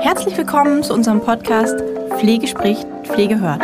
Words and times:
Herzlich 0.00 0.36
willkommen 0.36 0.82
zu 0.82 0.92
unserem 0.92 1.20
Podcast 1.20 1.80
Pflege 2.18 2.46
spricht, 2.46 2.86
Pflege 3.04 3.40
hört. 3.40 3.62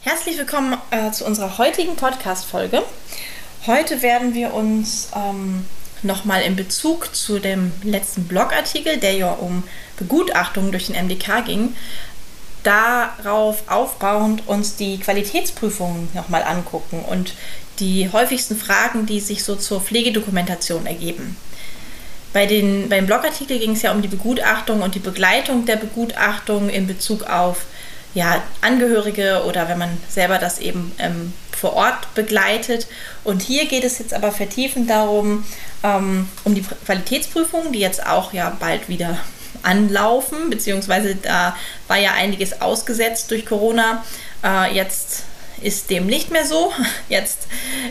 Herzlich 0.00 0.38
willkommen 0.38 0.78
äh, 0.90 1.10
zu 1.10 1.26
unserer 1.26 1.58
heutigen 1.58 1.96
Podcast-Folge. 1.96 2.82
Heute 3.66 4.00
werden 4.00 4.32
wir 4.32 4.54
uns 4.54 5.10
ähm, 5.14 5.66
nochmal 6.02 6.42
in 6.42 6.56
Bezug 6.56 7.14
zu 7.14 7.38
dem 7.38 7.72
letzten 7.82 8.24
Blogartikel, 8.24 8.98
der 8.98 9.12
ja 9.12 9.32
um 9.32 9.64
Begutachtungen 9.96 10.72
durch 10.72 10.86
den 10.86 10.96
MDK 10.96 11.44
ging, 11.44 11.74
darauf 12.62 13.62
aufbauend 13.68 14.46
uns 14.46 14.76
die 14.76 14.98
Qualitätsprüfungen 14.98 16.08
nochmal 16.14 16.42
angucken 16.42 17.04
und 17.08 17.34
die 17.78 18.10
häufigsten 18.12 18.56
Fragen, 18.56 19.06
die 19.06 19.20
sich 19.20 19.44
so 19.44 19.56
zur 19.56 19.80
Pflegedokumentation 19.80 20.86
ergeben. 20.86 21.36
Bei 22.32 22.46
den, 22.46 22.88
beim 22.88 23.06
Blogartikel 23.06 23.58
ging 23.58 23.72
es 23.72 23.82
ja 23.82 23.92
um 23.92 24.02
die 24.02 24.08
Begutachtung 24.08 24.82
und 24.82 24.94
die 24.94 25.00
Begleitung 25.00 25.66
der 25.66 25.76
Begutachtung 25.76 26.68
in 26.68 26.86
Bezug 26.86 27.24
auf 27.24 27.64
ja, 28.14 28.42
Angehörige 28.60 29.44
oder 29.46 29.68
wenn 29.68 29.78
man 29.78 29.96
selber 30.08 30.38
das 30.38 30.58
eben 30.58 30.92
ähm, 30.98 31.32
vor 31.52 31.74
Ort 31.74 32.14
begleitet. 32.14 32.86
Und 33.22 33.42
hier 33.42 33.66
geht 33.66 33.84
es 33.84 33.98
jetzt 33.98 34.14
aber 34.14 34.32
vertiefend 34.32 34.90
darum, 34.90 35.44
ähm, 35.82 36.28
um 36.44 36.54
die 36.54 36.62
Qualitätsprüfungen, 36.62 37.72
die 37.72 37.80
jetzt 37.80 38.06
auch 38.06 38.32
ja 38.32 38.56
bald 38.58 38.88
wieder 38.88 39.18
anlaufen, 39.62 40.48
beziehungsweise 40.48 41.16
da 41.16 41.56
war 41.86 41.98
ja 41.98 42.12
einiges 42.12 42.60
ausgesetzt 42.62 43.30
durch 43.30 43.46
Corona. 43.46 44.04
Äh, 44.42 44.74
jetzt 44.74 45.24
ist 45.62 45.90
dem 45.90 46.06
nicht 46.06 46.30
mehr 46.30 46.46
so. 46.46 46.72
Jetzt 47.10 47.40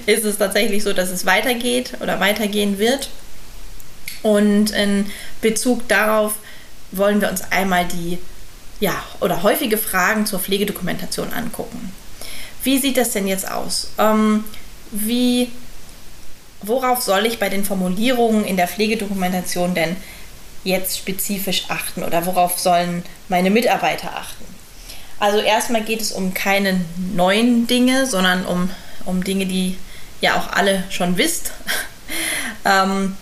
ist 0.08 0.26
es 0.26 0.39
tatsächlich 0.39 0.83
so, 0.83 0.92
dass 0.92 1.11
es 1.11 1.28
weitergeht 1.28 1.94
oder 2.00 2.20
weitergehen 2.20 2.80
wird. 2.80 3.09
Und 4.23 4.72
in 4.72 5.11
Bezug 5.42 5.88
darauf 5.88 6.33
wollen 6.92 7.22
wir 7.22 7.30
uns 7.30 7.44
einmal 7.52 7.86
die 7.86 8.17
ja, 8.80 9.03
oder 9.19 9.44
häufige 9.44 9.77
Fragen 9.77 10.25
zur 10.25 10.39
Pflegedokumentation 10.39 11.33
angucken. 11.33 11.91
Wie 12.63 12.77
sieht 12.77 12.97
das 12.97 13.11
denn 13.11 13.27
jetzt 13.27 13.49
aus? 13.49 13.91
Ähm, 13.97 14.44
wie, 14.91 15.52
worauf 16.61 17.02
soll 17.02 17.25
ich 17.25 17.39
bei 17.39 17.49
den 17.49 17.63
Formulierungen 17.63 18.45
in 18.45 18.58
der 18.58 18.67
Pflegedokumentation 18.67 19.75
denn 19.75 19.95
jetzt 20.63 20.97
spezifisch 20.97 21.66
achten 21.69 22.03
oder 22.03 22.25
worauf 22.25 22.59
sollen 22.59 23.03
meine 23.27 23.49
Mitarbeiter 23.49 24.16
achten? 24.16 24.45
Also 25.19 25.39
erstmal 25.39 25.83
geht 25.83 26.02
es 26.02 26.11
um 26.11 26.33
keine 26.33 26.81
neuen 27.14 27.67
Dinge, 27.67 28.05
sondern 28.05 28.45
um, 28.45 28.69
um 29.05 29.23
Dinge, 29.23 29.45
die 29.45 29.77
ja 30.21 30.36
auch 30.38 30.52
alle 30.53 30.83
schon 30.89 31.17
wisst, 31.17 31.52
ähm, 32.66 33.17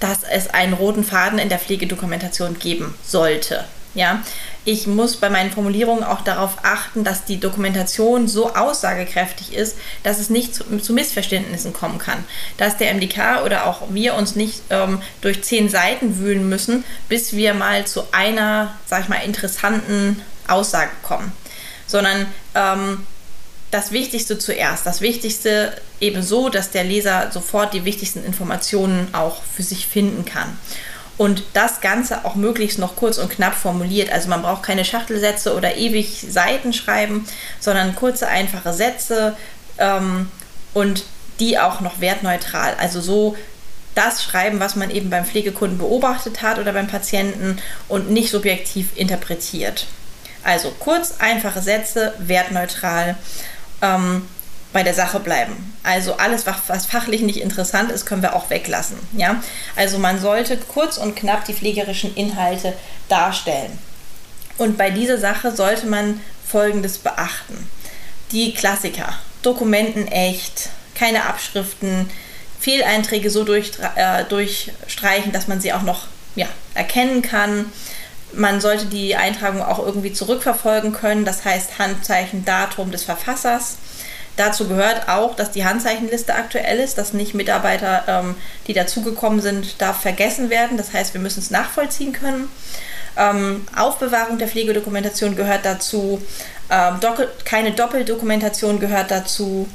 dass 0.00 0.22
es 0.22 0.48
einen 0.48 0.72
roten 0.72 1.04
Faden 1.04 1.38
in 1.38 1.48
der 1.48 1.58
Pflegedokumentation 1.58 2.58
geben 2.58 2.94
sollte. 3.04 3.64
Ja, 3.94 4.22
ich 4.64 4.86
muss 4.86 5.16
bei 5.16 5.28
meinen 5.28 5.50
Formulierungen 5.50 6.04
auch 6.04 6.22
darauf 6.22 6.58
achten, 6.62 7.04
dass 7.04 7.24
die 7.24 7.38
Dokumentation 7.38 8.28
so 8.28 8.54
aussagekräftig 8.54 9.52
ist, 9.52 9.76
dass 10.02 10.18
es 10.18 10.30
nicht 10.30 10.54
zu, 10.54 10.64
zu 10.78 10.92
Missverständnissen 10.94 11.72
kommen 11.72 11.98
kann. 11.98 12.24
Dass 12.56 12.78
der 12.78 12.94
MDK 12.94 13.42
oder 13.44 13.66
auch 13.66 13.82
wir 13.90 14.14
uns 14.14 14.36
nicht 14.36 14.62
ähm, 14.70 15.02
durch 15.20 15.42
zehn 15.42 15.68
Seiten 15.68 16.18
wühlen 16.18 16.48
müssen, 16.48 16.84
bis 17.08 17.34
wir 17.34 17.52
mal 17.52 17.86
zu 17.86 18.04
einer, 18.12 18.74
sag 18.86 19.02
ich 19.02 19.08
mal, 19.08 19.16
interessanten 19.18 20.22
Aussage 20.48 20.90
kommen. 21.02 21.32
Sondern 21.86 22.26
ähm, 22.54 23.06
das 23.70 23.92
Wichtigste 23.92 24.38
zuerst. 24.38 24.86
Das 24.86 25.02
Wichtigste 25.02 25.76
eben 26.00 26.22
so, 26.22 26.48
dass 26.48 26.70
der 26.70 26.84
Leser 26.84 27.30
sofort 27.32 27.74
die 27.74 27.84
wichtigsten 27.84 28.24
Informationen 28.24 29.08
auch 29.12 29.42
für 29.42 29.62
sich 29.62 29.86
finden 29.86 30.24
kann 30.24 30.56
und 31.16 31.44
das 31.52 31.80
Ganze 31.80 32.24
auch 32.24 32.34
möglichst 32.34 32.78
noch 32.78 32.96
kurz 32.96 33.18
und 33.18 33.30
knapp 33.30 33.54
formuliert. 33.54 34.10
Also 34.12 34.28
man 34.28 34.42
braucht 34.42 34.62
keine 34.62 34.84
Schachtelsätze 34.84 35.54
oder 35.54 35.76
ewig 35.76 36.26
Seiten 36.28 36.72
schreiben, 36.72 37.26
sondern 37.60 37.94
kurze, 37.94 38.28
einfache 38.28 38.72
Sätze 38.72 39.36
ähm, 39.78 40.28
und 40.72 41.04
die 41.40 41.58
auch 41.58 41.80
noch 41.80 42.00
wertneutral. 42.00 42.74
Also 42.78 43.00
so 43.00 43.36
das 43.94 44.24
schreiben, 44.24 44.58
was 44.58 44.74
man 44.74 44.90
eben 44.90 45.10
beim 45.10 45.24
Pflegekunden 45.24 45.78
beobachtet 45.78 46.42
hat 46.42 46.58
oder 46.58 46.72
beim 46.72 46.88
Patienten 46.88 47.58
und 47.88 48.10
nicht 48.10 48.30
subjektiv 48.30 48.96
interpretiert. 48.96 49.86
Also 50.42 50.72
kurz, 50.78 51.14
einfache 51.20 51.62
Sätze, 51.62 52.12
wertneutral. 52.18 53.16
Ähm, 53.82 54.28
bei 54.74 54.82
der 54.82 54.92
Sache 54.92 55.20
bleiben. 55.20 55.72
Also 55.84 56.16
alles, 56.16 56.46
was 56.46 56.86
fachlich 56.86 57.22
nicht 57.22 57.40
interessant 57.40 57.92
ist, 57.92 58.06
können 58.06 58.22
wir 58.22 58.34
auch 58.34 58.50
weglassen. 58.50 58.98
Ja? 59.16 59.40
Also 59.76 59.98
man 59.98 60.20
sollte 60.20 60.56
kurz 60.56 60.98
und 60.98 61.14
knapp 61.14 61.44
die 61.44 61.54
pflegerischen 61.54 62.14
Inhalte 62.16 62.74
darstellen. 63.08 63.78
Und 64.58 64.76
bei 64.76 64.90
dieser 64.90 65.16
Sache 65.16 65.54
sollte 65.54 65.86
man 65.86 66.20
Folgendes 66.46 66.98
beachten. 66.98 67.70
Die 68.32 68.52
Klassiker. 68.52 69.14
Dokumenten 69.42 70.08
echt, 70.08 70.70
keine 70.96 71.24
Abschriften, 71.24 72.10
Fehleinträge 72.58 73.30
so 73.30 73.44
durch, 73.44 73.72
äh, 73.94 74.24
durchstreichen, 74.24 75.30
dass 75.30 75.46
man 75.46 75.60
sie 75.60 75.72
auch 75.72 75.82
noch 75.82 76.08
ja, 76.34 76.48
erkennen 76.74 77.22
kann. 77.22 77.66
Man 78.32 78.60
sollte 78.60 78.86
die 78.86 79.14
Eintragung 79.14 79.62
auch 79.62 79.78
irgendwie 79.78 80.12
zurückverfolgen 80.12 80.92
können, 80.92 81.24
das 81.24 81.44
heißt 81.44 81.78
Handzeichen, 81.78 82.44
Datum 82.44 82.90
des 82.90 83.04
Verfassers. 83.04 83.76
Dazu 84.36 84.66
gehört 84.66 85.08
auch, 85.08 85.36
dass 85.36 85.52
die 85.52 85.64
Handzeichenliste 85.64 86.34
aktuell 86.34 86.80
ist, 86.80 86.98
dass 86.98 87.12
nicht 87.12 87.34
Mitarbeiter, 87.34 88.04
ähm, 88.08 88.34
die 88.66 88.72
dazugekommen 88.72 89.40
sind, 89.40 89.80
darf 89.80 90.00
vergessen 90.00 90.50
werden. 90.50 90.76
Das 90.76 90.92
heißt, 90.92 91.14
wir 91.14 91.20
müssen 91.20 91.40
es 91.40 91.50
nachvollziehen 91.50 92.12
können. 92.12 92.48
Ähm, 93.16 93.66
Aufbewahrung 93.76 94.38
der 94.38 94.48
Pflegedokumentation 94.48 95.36
gehört 95.36 95.64
dazu. 95.64 96.20
Ähm, 96.68 96.98
keine 97.44 97.72
Doppeldokumentation 97.72 98.80
gehört 98.80 99.12
dazu. 99.12 99.68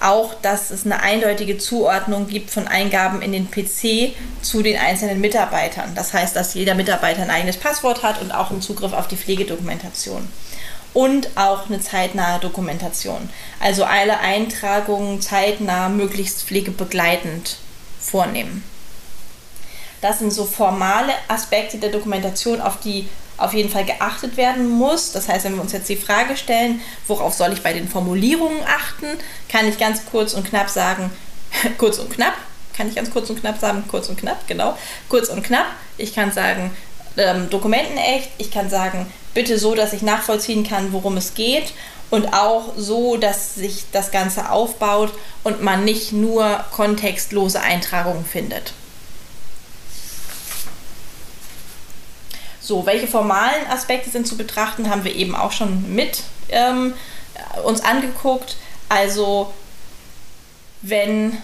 Auch, 0.00 0.34
dass 0.34 0.70
es 0.70 0.84
eine 0.84 1.00
eindeutige 1.00 1.56
Zuordnung 1.56 2.28
gibt 2.28 2.50
von 2.50 2.68
Eingaben 2.68 3.22
in 3.22 3.32
den 3.32 3.50
PC 3.50 4.14
zu 4.42 4.62
den 4.62 4.76
einzelnen 4.78 5.20
Mitarbeitern. 5.22 5.94
Das 5.94 6.12
heißt, 6.12 6.36
dass 6.36 6.52
jeder 6.54 6.74
Mitarbeiter 6.74 7.22
ein 7.22 7.30
eigenes 7.30 7.56
Passwort 7.56 8.02
hat 8.02 8.20
und 8.20 8.30
auch 8.30 8.50
einen 8.50 8.60
Zugriff 8.60 8.92
auf 8.92 9.08
die 9.08 9.16
Pflegedokumentation 9.16 10.28
und 10.96 11.28
auch 11.36 11.66
eine 11.66 11.78
zeitnahe 11.78 12.40
Dokumentation. 12.40 13.28
Also 13.60 13.84
alle 13.84 14.18
Eintragungen 14.18 15.20
zeitnah, 15.20 15.90
möglichst 15.90 16.44
pflegebegleitend 16.44 17.58
vornehmen. 18.00 18.64
Das 20.00 20.20
sind 20.20 20.32
so 20.32 20.46
formale 20.46 21.12
Aspekte 21.28 21.76
der 21.76 21.90
Dokumentation, 21.90 22.62
auf 22.62 22.80
die 22.80 23.10
auf 23.36 23.52
jeden 23.52 23.68
Fall 23.68 23.84
geachtet 23.84 24.38
werden 24.38 24.70
muss. 24.70 25.12
Das 25.12 25.28
heißt, 25.28 25.44
wenn 25.44 25.56
wir 25.56 25.60
uns 25.60 25.72
jetzt 25.72 25.90
die 25.90 25.96
Frage 25.96 26.34
stellen, 26.34 26.80
worauf 27.06 27.34
soll 27.34 27.52
ich 27.52 27.62
bei 27.62 27.74
den 27.74 27.88
Formulierungen 27.88 28.62
achten, 28.64 29.18
kann 29.50 29.68
ich 29.68 29.76
ganz 29.76 30.06
kurz 30.10 30.32
und 30.32 30.48
knapp 30.48 30.70
sagen, 30.70 31.10
kurz 31.76 31.98
und 31.98 32.08
knapp, 32.08 32.34
kann 32.74 32.88
ich 32.88 32.94
ganz 32.94 33.10
kurz 33.10 33.28
und 33.28 33.38
knapp 33.38 33.60
sagen, 33.60 33.84
kurz 33.86 34.08
und 34.08 34.18
knapp, 34.18 34.48
genau, 34.48 34.78
kurz 35.10 35.28
und 35.28 35.42
knapp. 35.42 35.66
Ich 35.98 36.14
kann 36.14 36.32
sagen, 36.32 36.74
ähm, 37.18 37.50
Dokumenten 37.50 37.98
echt, 37.98 38.30
ich 38.38 38.50
kann 38.50 38.70
sagen, 38.70 39.12
bitte 39.36 39.58
so, 39.58 39.74
dass 39.74 39.92
ich 39.92 40.00
nachvollziehen 40.00 40.64
kann, 40.66 40.94
worum 40.94 41.18
es 41.18 41.34
geht 41.34 41.74
und 42.08 42.32
auch 42.32 42.72
so, 42.78 43.18
dass 43.18 43.54
sich 43.54 43.84
das 43.92 44.10
Ganze 44.10 44.50
aufbaut 44.50 45.12
und 45.44 45.62
man 45.62 45.84
nicht 45.84 46.12
nur 46.12 46.64
kontextlose 46.72 47.60
Eintragungen 47.60 48.24
findet. 48.24 48.72
So, 52.62 52.86
welche 52.86 53.06
formalen 53.06 53.66
Aspekte 53.68 54.08
sind 54.08 54.26
zu 54.26 54.38
betrachten, 54.38 54.88
haben 54.88 55.04
wir 55.04 55.14
eben 55.14 55.36
auch 55.36 55.52
schon 55.52 55.94
mit 55.94 56.22
ähm, 56.48 56.94
uns 57.62 57.82
angeguckt. 57.82 58.56
Also, 58.88 59.52
wenn 60.80 61.36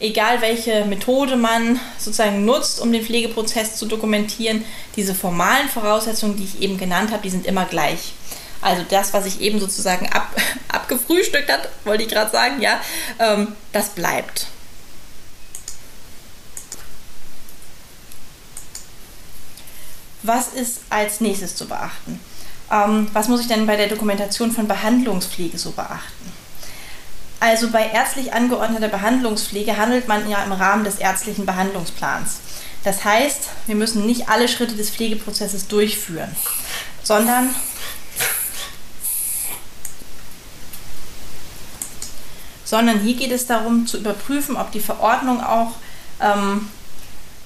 egal 0.00 0.40
welche 0.40 0.84
Methode 0.86 1.36
man 1.36 1.78
sozusagen 1.98 2.44
nutzt, 2.44 2.80
um 2.80 2.90
den 2.90 3.04
Pflegeprozess 3.04 3.76
zu 3.76 3.86
dokumentieren, 3.86 4.64
diese 4.96 5.14
formalen 5.14 5.68
Voraussetzungen, 5.68 6.36
die 6.36 6.44
ich 6.44 6.62
eben 6.62 6.78
genannt 6.78 7.12
habe, 7.12 7.22
die 7.22 7.30
sind 7.30 7.46
immer 7.46 7.66
gleich. 7.66 8.14
Also 8.62 8.84
das, 8.88 9.12
was 9.12 9.26
ich 9.26 9.40
eben 9.40 9.60
sozusagen 9.60 10.08
ab, 10.08 10.34
abgefrühstückt 10.68 11.50
hat, 11.50 11.68
wollte 11.84 12.02
ich 12.02 12.08
gerade 12.08 12.30
sagen, 12.30 12.60
ja, 12.60 12.80
ähm, 13.18 13.54
das 13.72 13.90
bleibt. 13.90 14.46
Was 20.22 20.48
ist 20.48 20.80
als 20.90 21.20
nächstes 21.20 21.56
zu 21.56 21.66
beachten? 21.66 22.20
Ähm, 22.70 23.08
was 23.12 23.28
muss 23.28 23.40
ich 23.40 23.48
denn 23.48 23.66
bei 23.66 23.76
der 23.76 23.88
Dokumentation 23.88 24.52
von 24.52 24.68
Behandlungspflege 24.68 25.56
so 25.58 25.70
beachten? 25.70 26.39
Also 27.40 27.70
bei 27.70 27.86
ärztlich 27.88 28.34
angeordneter 28.34 28.88
Behandlungspflege 28.88 29.78
handelt 29.78 30.06
man 30.06 30.28
ja 30.28 30.44
im 30.44 30.52
Rahmen 30.52 30.84
des 30.84 30.96
ärztlichen 30.96 31.46
Behandlungsplans. 31.46 32.40
Das 32.84 33.04
heißt, 33.04 33.48
wir 33.66 33.74
müssen 33.74 34.06
nicht 34.06 34.28
alle 34.28 34.46
Schritte 34.46 34.76
des 34.76 34.90
Pflegeprozesses 34.90 35.66
durchführen, 35.66 36.34
sondern 37.02 37.54
sondern 42.64 43.00
hier 43.00 43.14
geht 43.14 43.32
es 43.32 43.46
darum 43.46 43.86
zu 43.86 43.98
überprüfen, 43.98 44.56
ob 44.56 44.70
die 44.70 44.80
Verordnung 44.80 45.42
auch 45.42 45.72
ähm, 46.20 46.68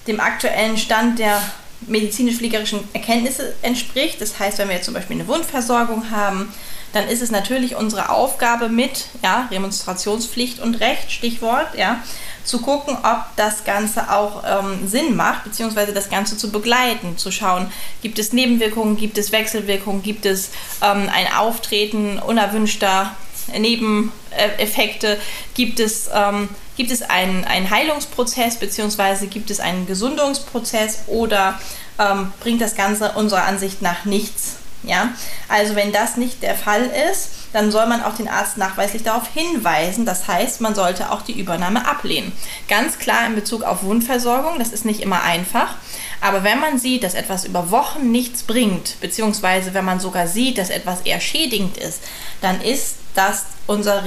dem 0.06 0.20
aktuellen 0.20 0.76
Stand 0.76 1.19
der 1.19 1.41
medizinisch-pflegerischen 1.87 2.81
Erkenntnisse 2.93 3.55
entspricht. 3.63 4.21
Das 4.21 4.39
heißt, 4.39 4.59
wenn 4.59 4.69
wir 4.69 4.77
jetzt 4.77 4.87
zum 4.87 4.95
Beispiel 4.95 5.17
eine 5.17 5.29
Wundversorgung 5.29 6.11
haben, 6.11 6.53
dann 6.93 7.09
ist 7.09 7.23
es 7.23 7.31
natürlich 7.31 7.75
unsere 7.75 8.09
Aufgabe 8.11 8.69
mit 8.69 9.07
ja, 9.23 9.49
Remonstrationspflicht 9.51 10.61
und 10.61 10.77
Recht, 10.77 11.11
Stichwort, 11.11 11.77
ja, 11.77 12.01
zu 12.45 12.61
gucken, 12.61 12.97
ob 13.03 13.25
das 13.37 13.65
Ganze 13.65 14.13
auch 14.13 14.45
ähm, 14.47 14.87
Sinn 14.87 15.17
macht, 15.17 15.45
beziehungsweise 15.45 15.93
das 15.93 16.09
Ganze 16.09 16.37
zu 16.37 16.53
begleiten, 16.53 17.17
zu 17.17 17.33
schauen, 17.33 17.73
gibt 18.03 18.19
es 18.19 18.33
Nebenwirkungen, 18.33 18.97
gibt 18.97 19.19
es 19.19 19.33
Wechselwirkungen, 19.33 20.03
gibt 20.03 20.25
es 20.27 20.51
ähm, 20.83 21.11
ein 21.13 21.33
Auftreten 21.37 22.19
unerwünschter 22.19 23.17
Nebeneffekte, 23.59 25.19
gibt 25.55 25.81
es, 25.81 26.09
ähm, 26.15 26.49
gibt 26.76 26.91
es 26.91 27.03
einen, 27.03 27.44
einen 27.44 27.71
Heilungsprozess, 27.71 28.56
beziehungsweise 28.56 29.26
gibt 29.26 29.50
es 29.50 29.61
einen 29.61 29.87
Gesundungsprozess 29.87 31.05
oder 31.06 31.59
ähm, 31.99 32.32
bringt 32.41 32.61
das 32.61 32.75
Ganze 32.75 33.12
unserer 33.12 33.44
Ansicht 33.44 33.82
nach 33.82 34.05
nichts. 34.05 34.56
Ja? 34.82 35.11
Also 35.49 35.76
wenn 35.76 35.93
das 35.93 36.17
nicht 36.17 36.43
der 36.43 36.55
Fall 36.55 36.91
ist, 37.11 37.31
dann 37.53 37.71
soll 37.71 37.87
man 37.87 38.03
auch 38.03 38.15
den 38.15 38.29
Arzt 38.29 38.56
nachweislich 38.56 39.03
darauf 39.03 39.29
hinweisen. 39.32 40.05
Das 40.05 40.26
heißt, 40.26 40.61
man 40.61 40.75
sollte 40.75 41.11
auch 41.12 41.23
die 41.23 41.38
Übernahme 41.38 41.87
ablehnen. 41.88 42.32
Ganz 42.69 42.99
klar 42.99 43.27
in 43.27 43.35
Bezug 43.35 43.62
auf 43.62 43.85
Wundversorgung, 43.85 44.59
das 44.59 44.70
ist 44.73 44.85
nicht 44.85 45.00
immer 45.00 45.23
einfach. 45.23 45.77
Aber 46.20 46.43
wenn 46.43 46.59
man 46.59 46.79
sieht, 46.79 47.05
dass 47.05 47.15
etwas 47.15 47.44
über 47.44 47.70
Wochen 47.70 48.11
nichts 48.11 48.43
bringt, 48.43 49.00
beziehungsweise 49.00 49.75
wenn 49.75 49.85
man 49.85 50.00
sogar 50.00 50.27
sieht, 50.27 50.59
dass 50.59 50.70
etwas 50.70 51.03
eher 51.03 51.20
schädigend 51.20 51.77
ist, 51.77 52.03
dann 52.41 52.61
ist 52.61 52.97
das 53.15 53.47
unser 53.67 54.05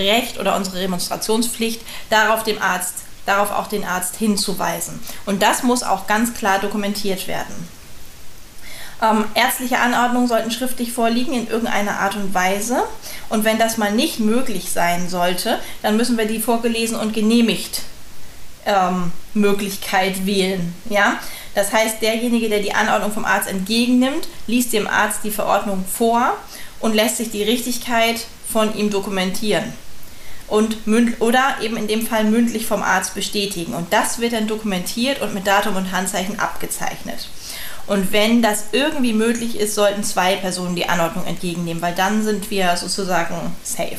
Remonstrationsrecht 0.00 0.38
oder 0.38 0.56
unsere 0.56 0.80
Remonstrationspflicht, 0.80 1.80
darauf 2.10 2.42
dem 2.42 2.60
Arzt, 2.60 2.94
darauf 3.26 3.52
auch 3.52 3.66
den 3.66 3.84
Arzt 3.84 4.16
hinzuweisen. 4.16 5.00
Und 5.26 5.42
das 5.42 5.62
muss 5.62 5.82
auch 5.82 6.06
ganz 6.06 6.34
klar 6.34 6.58
dokumentiert 6.58 7.28
werden. 7.28 7.68
Ähm, 9.02 9.24
ärztliche 9.34 9.78
Anordnungen 9.78 10.28
sollten 10.28 10.50
schriftlich 10.50 10.92
vorliegen 10.92 11.32
in 11.32 11.48
irgendeiner 11.48 12.00
Art 12.00 12.16
und 12.16 12.34
Weise. 12.34 12.82
Und 13.30 13.44
wenn 13.44 13.58
das 13.58 13.78
mal 13.78 13.92
nicht 13.92 14.20
möglich 14.20 14.70
sein 14.70 15.08
sollte, 15.08 15.58
dann 15.82 15.96
müssen 15.96 16.18
wir 16.18 16.26
die 16.26 16.40
vorgelesen 16.40 16.98
und 16.98 17.14
genehmigt 17.14 17.82
ähm, 18.66 19.12
Möglichkeit 19.32 20.26
wählen. 20.26 20.74
Ja? 20.90 21.18
Das 21.54 21.72
heißt, 21.72 22.02
derjenige, 22.02 22.48
der 22.48 22.60
die 22.60 22.74
Anordnung 22.74 23.12
vom 23.12 23.24
Arzt 23.24 23.48
entgegennimmt, 23.48 24.28
liest 24.46 24.72
dem 24.72 24.86
Arzt 24.86 25.20
die 25.24 25.30
Verordnung 25.30 25.84
vor 25.90 26.34
und 26.80 26.94
lässt 26.94 27.16
sich 27.16 27.30
die 27.30 27.42
Richtigkeit 27.42 28.26
von 28.50 28.76
ihm 28.76 28.90
dokumentieren. 28.90 29.72
Und 30.50 30.76
oder 31.20 31.54
eben 31.62 31.76
in 31.76 31.86
dem 31.86 32.06
Fall 32.06 32.24
mündlich 32.24 32.66
vom 32.66 32.82
Arzt 32.82 33.14
bestätigen. 33.14 33.72
Und 33.72 33.92
das 33.92 34.18
wird 34.18 34.32
dann 34.32 34.48
dokumentiert 34.48 35.22
und 35.22 35.32
mit 35.32 35.46
Datum 35.46 35.76
und 35.76 35.92
Handzeichen 35.92 36.40
abgezeichnet. 36.40 37.28
Und 37.86 38.12
wenn 38.12 38.42
das 38.42 38.66
irgendwie 38.72 39.12
möglich 39.12 39.58
ist, 39.58 39.74
sollten 39.74 40.04
zwei 40.04 40.36
Personen 40.36 40.76
die 40.76 40.88
Anordnung 40.88 41.24
entgegennehmen, 41.24 41.82
weil 41.82 41.94
dann 41.94 42.22
sind 42.22 42.50
wir 42.50 42.76
sozusagen 42.76 43.34
safe. 43.62 43.96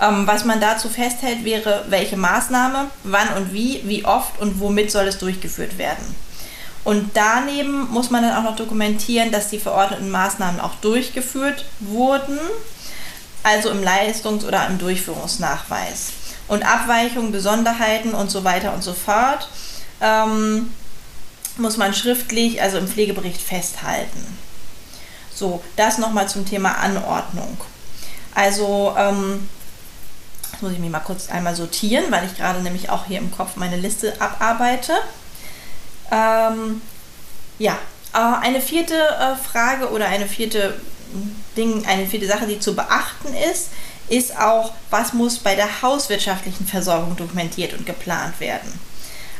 Ähm, 0.00 0.26
was 0.26 0.44
man 0.44 0.60
dazu 0.60 0.88
festhält, 0.88 1.44
wäre, 1.44 1.84
welche 1.88 2.16
Maßnahme, 2.16 2.90
wann 3.04 3.28
und 3.36 3.52
wie, 3.52 3.82
wie 3.84 4.04
oft 4.04 4.40
und 4.40 4.60
womit 4.60 4.90
soll 4.90 5.06
es 5.06 5.18
durchgeführt 5.18 5.78
werden. 5.78 6.14
Und 6.84 7.10
daneben 7.14 7.90
muss 7.90 8.10
man 8.10 8.22
dann 8.22 8.36
auch 8.36 8.50
noch 8.50 8.56
dokumentieren, 8.56 9.32
dass 9.32 9.48
die 9.48 9.58
verordneten 9.58 10.10
Maßnahmen 10.10 10.60
auch 10.60 10.74
durchgeführt 10.76 11.64
wurden, 11.80 12.38
also 13.48 13.70
im 13.70 13.82
Leistungs- 13.82 14.44
oder 14.44 14.66
im 14.66 14.78
Durchführungsnachweis. 14.78 16.12
Und 16.48 16.64
Abweichungen, 16.64 17.32
Besonderheiten 17.32 18.14
und 18.14 18.30
so 18.30 18.44
weiter 18.44 18.74
und 18.74 18.82
so 18.82 18.92
fort 18.92 19.48
ähm, 20.00 20.72
muss 21.56 21.76
man 21.76 21.94
schriftlich, 21.94 22.62
also 22.62 22.78
im 22.78 22.86
Pflegebericht 22.86 23.40
festhalten. 23.40 24.38
So, 25.34 25.62
das 25.76 25.98
nochmal 25.98 26.28
zum 26.28 26.46
Thema 26.46 26.78
Anordnung. 26.78 27.58
Also, 28.34 28.94
ähm, 28.96 29.48
das 30.52 30.62
muss 30.62 30.72
ich 30.72 30.78
mir 30.78 30.90
mal 30.90 31.00
kurz 31.00 31.30
einmal 31.30 31.54
sortieren, 31.54 32.04
weil 32.10 32.26
ich 32.26 32.36
gerade 32.36 32.60
nämlich 32.60 32.90
auch 32.90 33.06
hier 33.06 33.18
im 33.18 33.30
Kopf 33.30 33.56
meine 33.56 33.76
Liste 33.76 34.20
abarbeite. 34.20 34.92
Ähm, 36.10 36.80
ja, 37.58 37.78
äh, 38.14 38.18
eine 38.18 38.60
vierte 38.60 38.94
äh, 38.94 39.36
Frage 39.36 39.90
oder 39.90 40.06
eine 40.06 40.26
vierte 40.26 40.80
Ding, 41.56 41.84
eine 41.86 42.06
vierte 42.06 42.26
Sache, 42.26 42.46
die 42.46 42.60
zu 42.60 42.74
beachten 42.74 43.34
ist, 43.50 43.68
ist 44.08 44.38
auch, 44.38 44.72
was 44.90 45.12
muss 45.12 45.38
bei 45.38 45.54
der 45.54 45.82
hauswirtschaftlichen 45.82 46.66
Versorgung 46.66 47.16
dokumentiert 47.16 47.74
und 47.74 47.86
geplant 47.86 48.40
werden. 48.40 48.72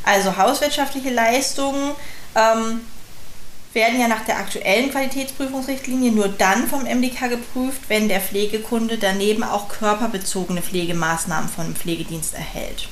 Also 0.05 0.37
hauswirtschaftliche 0.37 1.11
Leistungen 1.11 1.93
ähm, 2.35 2.81
werden 3.73 4.01
ja 4.01 4.09
nach 4.09 4.25
der 4.25 4.39
aktuellen 4.39 4.91
Qualitätsprüfungsrichtlinie 4.91 6.13
nur 6.13 6.29
dann 6.29 6.67
vom 6.69 6.85
MDK 6.85 7.29
geprüft, 7.29 7.83
wenn 7.89 8.09
der 8.09 8.21
Pflegekunde 8.21 8.99
daneben 8.99 9.45
auch 9.45 9.69
körperbezogene 9.69 10.63
Pflegemaßnahmen 10.63 11.49
von 11.49 11.67
dem 11.67 11.77
Pflegedienst 11.77 12.35
erhält. 12.35 12.89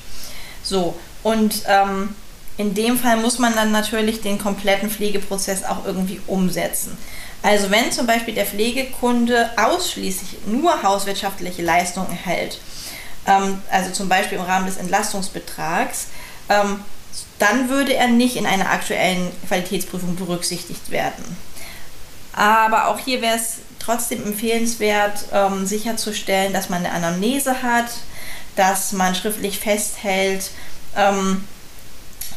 So, 0.62 0.94
und 1.22 1.62
ähm, 1.66 2.14
in 2.58 2.74
dem 2.74 2.98
Fall 2.98 3.18
muss 3.18 3.38
man 3.38 3.54
dann 3.54 3.72
natürlich 3.72 4.20
den 4.20 4.38
kompletten 4.38 4.90
Pflegeprozess 4.90 5.64
auch 5.64 5.84
irgendwie 5.84 6.20
umsetzen. 6.26 6.96
Also 7.46 7.70
wenn 7.70 7.92
zum 7.92 8.08
Beispiel 8.08 8.34
der 8.34 8.44
Pflegekunde 8.44 9.50
ausschließlich 9.56 10.46
nur 10.46 10.82
hauswirtschaftliche 10.82 11.62
Leistungen 11.62 12.10
erhält, 12.10 12.58
ähm, 13.24 13.62
also 13.70 13.92
zum 13.92 14.08
Beispiel 14.08 14.38
im 14.38 14.44
Rahmen 14.44 14.66
des 14.66 14.78
Entlastungsbetrags, 14.78 16.08
ähm, 16.48 16.80
dann 17.38 17.68
würde 17.68 17.94
er 17.94 18.08
nicht 18.08 18.34
in 18.34 18.46
einer 18.46 18.68
aktuellen 18.68 19.30
Qualitätsprüfung 19.46 20.16
berücksichtigt 20.16 20.90
werden. 20.90 21.36
Aber 22.32 22.88
auch 22.88 22.98
hier 22.98 23.22
wäre 23.22 23.36
es 23.36 23.58
trotzdem 23.78 24.24
empfehlenswert, 24.26 25.26
ähm, 25.30 25.66
sicherzustellen, 25.66 26.52
dass 26.52 26.68
man 26.68 26.84
eine 26.84 26.92
Anamnese 26.94 27.62
hat, 27.62 27.92
dass 28.56 28.90
man 28.90 29.14
schriftlich 29.14 29.60
festhält, 29.60 30.50
ähm, 30.96 31.44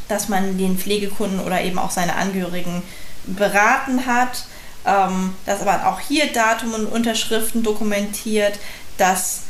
dass 0.08 0.30
man 0.30 0.60
den 0.60 0.78
Pflegekunden 0.78 1.40
oder 1.40 1.62
eben 1.62 1.80
auch 1.80 1.90
seine 1.90 2.16
Angehörigen 2.16 2.84
beraten 3.26 4.06
hat, 4.06 4.44
ähm, 4.86 5.34
dass 5.46 5.62
aber 5.62 5.88
auch 5.88 6.00
hier 6.00 6.28
Datum 6.32 6.74
und 6.74 6.86
Unterschriften 6.88 7.64
dokumentiert, 7.64 8.60
dass 8.98 9.42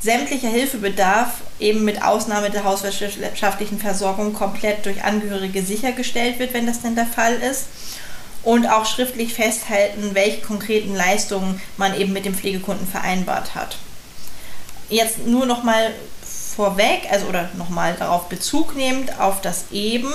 sämtlicher 0.00 0.48
Hilfebedarf 0.48 1.40
eben 1.58 1.84
mit 1.84 2.02
Ausnahme 2.02 2.50
der 2.50 2.64
hauswirtschaftlichen 2.64 3.78
Versorgung 3.78 4.32
komplett 4.32 4.86
durch 4.86 5.04
Angehörige 5.04 5.62
sichergestellt 5.62 6.38
wird, 6.38 6.54
wenn 6.54 6.66
das 6.66 6.82
denn 6.82 6.94
der 6.94 7.06
Fall 7.06 7.34
ist. 7.34 7.66
Und 8.44 8.66
auch 8.66 8.86
schriftlich 8.86 9.34
festhalten, 9.34 10.14
welche 10.14 10.40
konkreten 10.40 10.94
Leistungen 10.94 11.60
man 11.76 11.98
eben 11.98 12.12
mit 12.12 12.24
dem 12.24 12.34
Pflegekunden 12.34 12.86
vereinbart 12.86 13.54
hat. 13.54 13.76
Jetzt 14.88 15.26
nur 15.26 15.44
noch 15.44 15.64
mal 15.64 15.92
vorweg, 16.58 17.02
also 17.08 17.26
oder 17.26 17.48
nochmal 17.56 17.94
darauf 17.96 18.28
Bezug 18.28 18.74
nehmend 18.74 19.20
auf 19.20 19.40
das 19.40 19.66
eben, 19.70 20.12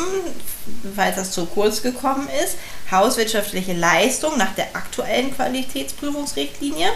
weil 0.94 1.14
das 1.14 1.32
zu 1.32 1.46
kurz 1.46 1.82
gekommen 1.82 2.28
ist, 2.44 2.58
hauswirtschaftliche 2.92 3.72
Leistung 3.72 4.38
nach 4.38 4.54
der 4.54 4.76
aktuellen 4.76 5.34
Qualitätsprüfungsrichtlinie 5.34 6.90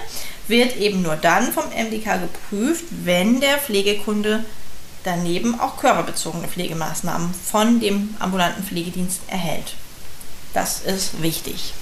wird 0.49 0.75
eben 0.75 1.01
nur 1.01 1.15
dann 1.15 1.53
vom 1.53 1.63
MDK 1.69 2.19
geprüft, 2.19 2.83
wenn 3.05 3.39
der 3.39 3.57
Pflegekunde 3.57 4.43
daneben 5.05 5.57
auch 5.61 5.77
körperbezogene 5.77 6.49
Pflegemaßnahmen 6.49 7.33
von 7.33 7.79
dem 7.79 8.15
ambulanten 8.19 8.65
Pflegedienst 8.65 9.21
erhält. 9.29 9.75
Das 10.53 10.81
ist 10.81 11.21
wichtig. 11.21 11.73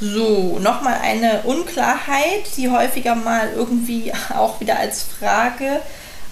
So, 0.00 0.58
nochmal 0.58 0.98
eine 1.02 1.42
Unklarheit, 1.42 2.56
die 2.56 2.68
häufiger 2.68 3.14
mal 3.14 3.52
irgendwie 3.54 4.12
auch 4.34 4.60
wieder 4.60 4.78
als 4.78 5.04
Frage 5.04 5.80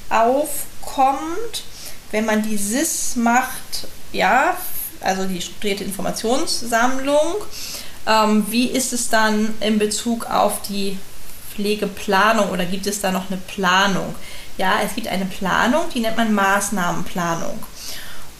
aufkommt. 0.09 1.65
Wenn 2.11 2.27
man 2.27 2.43
die 2.43 2.57
SIS 2.57 3.17
macht, 3.17 3.87
ja, 4.13 4.57
also 5.01 5.25
die 5.25 5.41
strukturierte 5.41 5.85
Informationssammlung, 5.85 7.37
ähm, 8.07 8.47
wie 8.51 8.67
ist 8.67 8.93
es 8.93 9.09
dann 9.09 9.55
in 9.61 9.79
Bezug 9.79 10.27
auf 10.27 10.61
die 10.63 10.99
Pflegeplanung 11.55 12.51
oder 12.51 12.65
gibt 12.65 12.87
es 12.87 13.01
da 13.01 13.11
noch 13.11 13.31
eine 13.31 13.41
Planung? 13.41 14.15
Ja, 14.59 14.81
es 14.85 14.95
gibt 14.95 15.09
eine 15.09 15.25
Planung, 15.25 15.85
die 15.95 16.01
nennt 16.01 16.17
man 16.17 16.35
Maßnahmenplanung. 16.35 17.59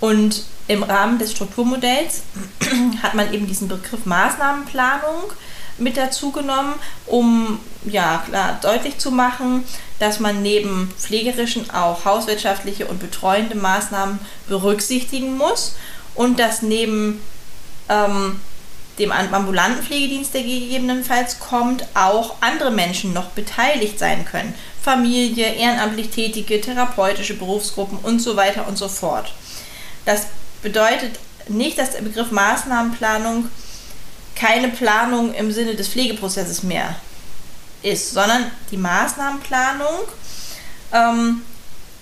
Und 0.01 0.45
im 0.69 0.83
Rahmen 0.83 1.19
des 1.19 1.33
Strukturmodells 1.33 2.23
hat 3.03 3.15
man 3.15 3.33
eben 3.33 3.47
diesen 3.47 3.69
Begriff 3.69 4.07
Maßnahmenplanung 4.07 5.33
mit 5.79 5.97
dazu 5.97 6.31
genommen, 6.31 6.75
um 7.07 7.59
ja 7.85 8.23
klar 8.27 8.59
deutlich 8.63 8.99
zu 8.99 9.11
machen, 9.11 9.65
dass 9.99 10.21
man 10.21 10.43
neben 10.43 10.93
pflegerischen 10.99 11.71
auch 11.71 12.05
hauswirtschaftliche 12.05 12.87
und 12.87 13.01
betreuende 13.01 13.57
Maßnahmen 13.57 14.19
berücksichtigen 14.49 15.37
muss 15.37 15.75
und 16.15 16.39
dass 16.39 16.63
neben 16.63 17.21
ähm, 17.89 18.41
dem 18.99 19.11
ambulanten 19.11 19.83
Pflegedienst, 19.83 20.35
der 20.35 20.43
gegebenenfalls 20.43 21.41
kommt, 21.41 21.87
auch 21.95 22.37
andere 22.41 22.71
Menschen 22.71 23.13
noch 23.13 23.31
beteiligt 23.31 23.99
sein 23.99 24.25
können. 24.25 24.55
Familie, 24.83 25.47
ehrenamtlich 25.55 26.11
Tätige, 26.11 26.61
therapeutische 26.61 27.35
Berufsgruppen 27.35 27.99
und 27.99 28.21
so 28.21 28.37
weiter 28.37 28.69
und 28.69 28.77
so 28.77 28.89
fort. 28.89 29.33
Das 30.05 30.27
bedeutet 30.63 31.19
nicht, 31.49 31.79
dass 31.79 31.93
der 31.93 32.03
Begriff 32.03 32.31
Maßnahmenplanung 32.31 33.49
keine 34.35 34.69
Planung 34.69 35.35
im 35.35 35.53
Sinne 35.53 35.75
des 35.75 35.89
Pflegeprozesses 35.89 36.63
mehr 36.63 36.97
ist, 37.83 38.13
sondern 38.13 38.51
die 38.71 38.77
Maßnahmenplanung 38.77 40.09
ähm, 40.93 41.43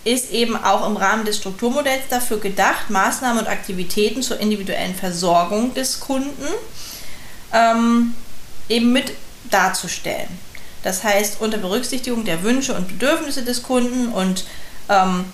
ist 0.05 0.31
eben 0.31 0.57
auch 0.57 0.87
im 0.87 0.97
Rahmen 0.97 1.25
des 1.25 1.39
Strukturmodells 1.39 2.05
dafür 2.09 2.39
gedacht, 2.39 2.91
Maßnahmen 2.91 3.41
und 3.41 3.49
Aktivitäten 3.49 4.23
zur 4.23 4.39
individuellen 4.39 4.95
Versorgung 4.95 5.75
des 5.75 6.01
Kunden 6.01 6.47
ähm, 7.53 8.15
eben 8.69 8.93
mit 8.93 9.13
darzustellen. 9.51 10.29
Das 10.83 11.05
heißt, 11.05 11.41
unter 11.41 11.59
Berücksichtigung 11.59 12.25
der 12.25 12.43
Wünsche 12.43 12.75
und 12.75 12.89
Bedürfnisse 12.89 13.45
des 13.45 13.63
Kunden 13.63 14.13
und 14.13 14.45
ähm, 14.89 15.27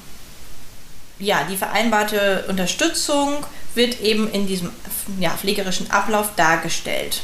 ja, 1.19 1.45
die 1.51 1.57
vereinbarte 1.57 2.45
Unterstützung 2.49 3.45
wird 3.75 4.01
eben 4.01 4.31
in 4.31 4.47
diesem 4.47 4.71
ja, 5.19 5.31
pflegerischen 5.31 5.91
Ablauf 5.91 6.31
dargestellt. 6.37 7.23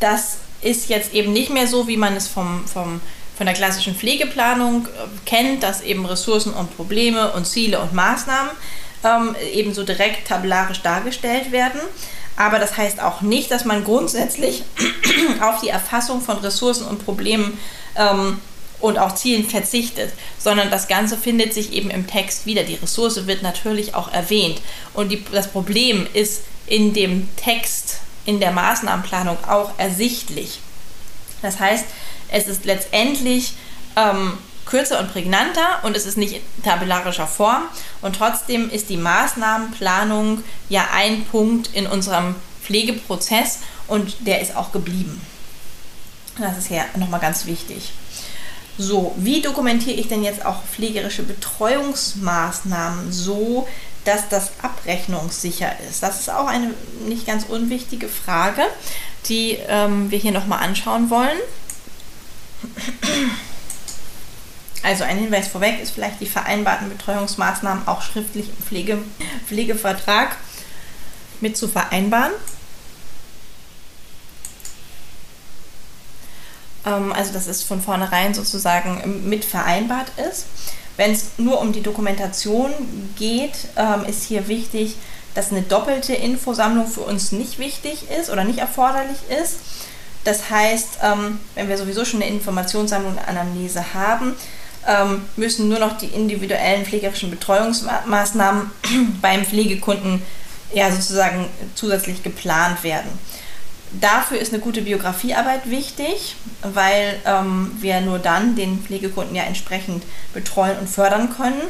Das 0.00 0.38
ist 0.62 0.88
jetzt 0.88 1.14
eben 1.14 1.32
nicht 1.32 1.50
mehr 1.50 1.66
so, 1.66 1.88
wie 1.88 1.96
man 1.96 2.14
es 2.16 2.28
vom, 2.28 2.66
vom, 2.66 3.00
von 3.36 3.46
der 3.46 3.54
klassischen 3.54 3.94
Pflegeplanung 3.94 4.86
äh, 4.86 4.90
kennt, 5.24 5.62
dass 5.62 5.82
eben 5.82 6.06
Ressourcen 6.06 6.52
und 6.52 6.74
Probleme 6.76 7.32
und 7.32 7.46
Ziele 7.46 7.80
und 7.80 7.92
Maßnahmen 7.92 8.50
ähm, 9.04 9.36
eben 9.52 9.74
so 9.74 9.84
direkt 9.84 10.28
tabellarisch 10.28 10.82
dargestellt 10.82 11.52
werden. 11.52 11.80
Aber 12.36 12.58
das 12.58 12.76
heißt 12.76 13.00
auch 13.00 13.22
nicht, 13.22 13.50
dass 13.50 13.64
man 13.64 13.84
grundsätzlich 13.84 14.64
auf 15.40 15.60
die 15.60 15.68
Erfassung 15.68 16.20
von 16.20 16.38
Ressourcen 16.38 16.86
und 16.86 17.04
Problemen 17.04 17.58
ähm, 17.96 18.38
und 18.80 18.98
auch 18.98 19.14
Zielen 19.14 19.48
verzichtet, 19.48 20.12
sondern 20.38 20.70
das 20.70 20.88
Ganze 20.88 21.16
findet 21.16 21.54
sich 21.54 21.72
eben 21.72 21.90
im 21.90 22.06
Text 22.06 22.46
wieder. 22.46 22.62
Die 22.62 22.74
Ressource 22.74 23.26
wird 23.26 23.42
natürlich 23.42 23.94
auch 23.94 24.12
erwähnt. 24.12 24.60
Und 24.92 25.10
die, 25.10 25.24
das 25.32 25.48
Problem 25.48 26.06
ist 26.12 26.42
in 26.66 26.92
dem 26.92 27.28
Text, 27.36 28.00
in 28.24 28.40
der 28.40 28.52
Maßnahmenplanung 28.52 29.38
auch 29.44 29.72
ersichtlich. 29.78 30.60
Das 31.42 31.60
heißt, 31.60 31.84
es 32.28 32.48
ist 32.48 32.64
letztendlich 32.64 33.54
ähm, 33.94 34.38
kürzer 34.66 34.98
und 34.98 35.12
prägnanter 35.12 35.80
und 35.82 35.96
es 35.96 36.06
ist 36.06 36.18
nicht 36.18 36.34
in 36.34 36.62
tabellarischer 36.62 37.26
Form. 37.26 37.62
Und 38.02 38.16
trotzdem 38.16 38.68
ist 38.68 38.90
die 38.90 38.96
Maßnahmenplanung 38.96 40.42
ja 40.68 40.88
ein 40.92 41.24
Punkt 41.26 41.70
in 41.72 41.86
unserem 41.86 42.34
Pflegeprozess 42.62 43.60
und 43.86 44.26
der 44.26 44.40
ist 44.40 44.56
auch 44.56 44.72
geblieben. 44.72 45.20
Das 46.38 46.58
ist 46.58 46.70
ja 46.70 46.84
nochmal 46.96 47.20
ganz 47.20 47.46
wichtig. 47.46 47.92
So, 48.78 49.14
wie 49.16 49.40
dokumentiere 49.40 49.96
ich 49.96 50.08
denn 50.08 50.22
jetzt 50.22 50.44
auch 50.44 50.62
pflegerische 50.64 51.22
Betreuungsmaßnahmen 51.22 53.10
so, 53.10 53.66
dass 54.04 54.28
das 54.28 54.52
abrechnungssicher 54.60 55.72
ist? 55.88 56.02
Das 56.02 56.20
ist 56.20 56.30
auch 56.30 56.46
eine 56.46 56.74
nicht 57.06 57.26
ganz 57.26 57.44
unwichtige 57.44 58.08
Frage, 58.08 58.62
die 59.28 59.58
ähm, 59.68 60.10
wir 60.10 60.18
hier 60.18 60.32
nochmal 60.32 60.62
anschauen 60.62 61.08
wollen. 61.10 61.38
Also 64.82 65.02
ein 65.02 65.18
Hinweis 65.18 65.48
vorweg 65.48 65.80
ist 65.82 65.90
vielleicht 65.90 66.20
die 66.20 66.26
vereinbarten 66.26 66.88
Betreuungsmaßnahmen 66.88 67.88
auch 67.88 68.02
schriftlich 68.02 68.50
im 68.50 68.64
Pflege, 68.64 68.98
Pflegevertrag 69.48 70.36
mit 71.40 71.56
zu 71.56 71.66
vereinbaren. 71.66 72.32
Also 76.90 77.32
dass 77.32 77.46
es 77.46 77.62
von 77.62 77.80
vornherein 77.80 78.34
sozusagen 78.34 79.28
mit 79.28 79.44
vereinbart 79.44 80.10
ist. 80.30 80.46
Wenn 80.96 81.12
es 81.12 81.32
nur 81.36 81.60
um 81.60 81.72
die 81.72 81.82
Dokumentation 81.82 82.70
geht, 83.16 83.68
ähm, 83.76 84.04
ist 84.06 84.24
hier 84.24 84.48
wichtig, 84.48 84.96
dass 85.34 85.50
eine 85.50 85.62
doppelte 85.62 86.14
Infosammlung 86.14 86.86
für 86.86 87.02
uns 87.02 87.32
nicht 87.32 87.58
wichtig 87.58 88.10
ist 88.10 88.30
oder 88.30 88.44
nicht 88.44 88.58
erforderlich 88.60 89.18
ist. 89.42 89.56
Das 90.24 90.50
heißt, 90.50 90.98
ähm, 91.02 91.38
wenn 91.54 91.68
wir 91.68 91.76
sowieso 91.76 92.04
schon 92.04 92.22
eine 92.22 92.32
Informationssammlung 92.32 93.12
und 93.12 93.28
Anamnese 93.28 93.94
haben, 93.94 94.34
ähm, 94.86 95.22
müssen 95.36 95.68
nur 95.68 95.78
noch 95.78 95.98
die 95.98 96.06
individuellen 96.06 96.86
pflegerischen 96.86 97.30
Betreuungsmaßnahmen 97.30 98.70
beim 99.22 99.44
Pflegekunden 99.44 100.22
ja 100.72 100.90
sozusagen 100.90 101.46
zusätzlich 101.74 102.22
geplant 102.22 102.82
werden. 102.82 103.10
Dafür 103.92 104.38
ist 104.38 104.52
eine 104.52 104.60
gute 104.60 104.82
Biografiearbeit 104.82 105.70
wichtig, 105.70 106.36
weil 106.62 107.20
ähm, 107.24 107.70
wir 107.80 108.00
nur 108.00 108.18
dann 108.18 108.56
den 108.56 108.80
Pflegekunden 108.80 109.34
ja 109.34 109.44
entsprechend 109.44 110.02
betreuen 110.34 110.78
und 110.78 110.88
fördern 110.88 111.34
können. 111.34 111.62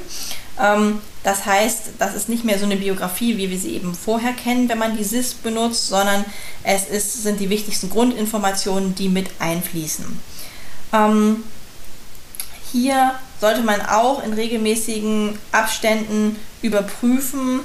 Ähm, 0.58 1.00
das 1.22 1.44
heißt, 1.44 1.90
das 1.98 2.14
ist 2.14 2.28
nicht 2.28 2.44
mehr 2.44 2.58
so 2.58 2.64
eine 2.64 2.76
Biografie, 2.76 3.36
wie 3.36 3.50
wir 3.50 3.58
sie 3.58 3.74
eben 3.74 3.94
vorher 3.94 4.32
kennen, 4.32 4.68
wenn 4.68 4.78
man 4.78 4.96
die 4.96 5.04
SIS 5.04 5.34
benutzt, 5.34 5.88
sondern 5.88 6.24
es 6.62 6.86
ist, 6.88 7.22
sind 7.22 7.38
die 7.38 7.50
wichtigsten 7.50 7.90
Grundinformationen, 7.90 8.94
die 8.94 9.08
mit 9.08 9.28
einfließen. 9.38 10.18
Ähm, 10.92 11.44
hier 12.72 13.14
sollte 13.40 13.62
man 13.62 13.80
auch 13.82 14.22
in 14.24 14.32
regelmäßigen 14.32 15.38
Abständen 15.52 16.36
überprüfen, 16.62 17.60